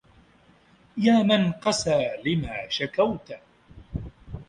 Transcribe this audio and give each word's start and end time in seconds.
يا 0.97 1.23
من 1.23 1.51
قسا 1.51 2.17
لما 2.25 2.69
شكوت 2.69 3.33